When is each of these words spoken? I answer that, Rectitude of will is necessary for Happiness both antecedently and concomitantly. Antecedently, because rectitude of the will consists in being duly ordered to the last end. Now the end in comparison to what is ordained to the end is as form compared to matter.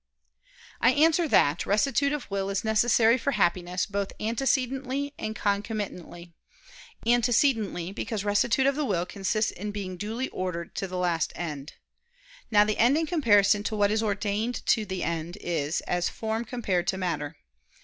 I 0.81 0.93
answer 0.93 1.27
that, 1.27 1.63
Rectitude 1.67 2.11
of 2.11 2.25
will 2.31 2.49
is 2.49 2.63
necessary 2.63 3.19
for 3.19 3.33
Happiness 3.33 3.85
both 3.85 4.11
antecedently 4.19 5.13
and 5.19 5.35
concomitantly. 5.35 6.33
Antecedently, 7.05 7.91
because 7.91 8.25
rectitude 8.25 8.65
of 8.65 8.73
the 8.75 8.83
will 8.83 9.05
consists 9.05 9.51
in 9.51 9.69
being 9.69 9.97
duly 9.97 10.27
ordered 10.29 10.73
to 10.77 10.87
the 10.87 10.97
last 10.97 11.31
end. 11.35 11.73
Now 12.49 12.63
the 12.63 12.79
end 12.79 12.97
in 12.97 13.05
comparison 13.05 13.61
to 13.65 13.75
what 13.75 13.91
is 13.91 14.01
ordained 14.01 14.65
to 14.65 14.87
the 14.87 15.03
end 15.03 15.37
is 15.39 15.81
as 15.81 16.09
form 16.09 16.45
compared 16.45 16.87
to 16.87 16.97
matter. 16.97 17.37